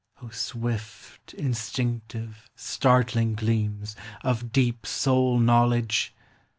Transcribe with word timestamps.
O 0.19 0.29
swift, 0.29 1.35
instinctive, 1.35 2.49
startling 2.55 3.35
gleams 3.35 3.95
Of 4.23 4.51
deep 4.51 4.87
soul 4.87 5.37
knowledge 5.37 6.15